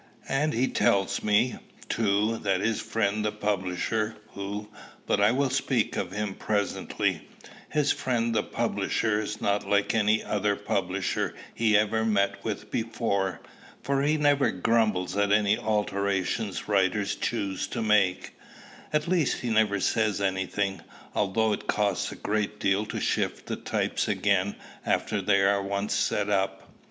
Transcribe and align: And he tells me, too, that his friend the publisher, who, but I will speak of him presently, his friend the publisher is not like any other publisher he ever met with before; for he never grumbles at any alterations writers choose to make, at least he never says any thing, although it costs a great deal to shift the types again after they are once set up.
And 0.29 0.53
he 0.53 0.67
tells 0.67 1.21
me, 1.21 1.59
too, 1.87 2.39
that 2.39 2.59
his 2.61 2.81
friend 2.81 3.23
the 3.23 3.31
publisher, 3.31 4.15
who, 4.29 4.67
but 5.05 5.21
I 5.21 5.29
will 5.31 5.51
speak 5.51 5.95
of 5.95 6.11
him 6.11 6.33
presently, 6.33 7.27
his 7.69 7.91
friend 7.91 8.33
the 8.33 8.41
publisher 8.41 9.19
is 9.21 9.41
not 9.41 9.69
like 9.69 9.93
any 9.93 10.23
other 10.23 10.55
publisher 10.55 11.35
he 11.53 11.77
ever 11.77 12.03
met 12.03 12.43
with 12.43 12.71
before; 12.71 13.41
for 13.83 14.01
he 14.01 14.17
never 14.17 14.49
grumbles 14.49 15.15
at 15.15 15.31
any 15.31 15.55
alterations 15.55 16.67
writers 16.67 17.13
choose 17.13 17.67
to 17.67 17.83
make, 17.83 18.33
at 18.91 19.07
least 19.07 19.41
he 19.41 19.51
never 19.51 19.79
says 19.79 20.19
any 20.19 20.47
thing, 20.47 20.81
although 21.13 21.53
it 21.53 21.67
costs 21.67 22.11
a 22.11 22.15
great 22.15 22.59
deal 22.59 22.87
to 22.87 22.99
shift 22.99 23.45
the 23.45 23.55
types 23.55 24.07
again 24.07 24.55
after 24.83 25.21
they 25.21 25.43
are 25.43 25.61
once 25.61 25.93
set 25.93 26.27
up. 26.27 26.73